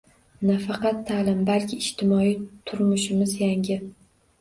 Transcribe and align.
Nafaqat 0.49 1.03
taʼlim, 1.09 1.45
balki 1.51 1.81
ijtimoiy 1.83 2.35
turmushimiz 2.67 3.39
yangi 3.47 3.83